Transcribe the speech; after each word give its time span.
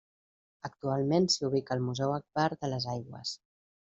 Actualment 0.69 1.27
s'hi 1.33 1.45
ubica 1.49 1.77
el 1.77 1.85
Museu 1.89 2.15
Agbar 2.15 2.47
de 2.57 2.73
les 2.75 2.89
Aigües. 2.97 3.37